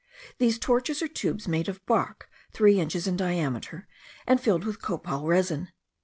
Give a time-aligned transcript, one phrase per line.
[0.39, 3.87] These torches are tubes made of bark, three inches in diameter,
[4.25, 5.67] and filled with copal resin.